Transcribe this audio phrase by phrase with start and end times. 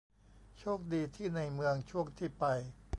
[0.59, 2.45] โชคดีที่ในเมืองช่วงที่ไป